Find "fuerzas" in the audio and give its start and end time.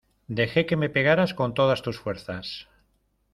1.99-2.67